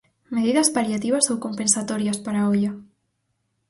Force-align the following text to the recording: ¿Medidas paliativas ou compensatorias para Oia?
¿Medidas 0.35 0.71
paliativas 0.75 1.25
ou 1.31 1.37
compensatorias 1.45 2.17
para 2.25 2.47
Oia? 2.53 2.71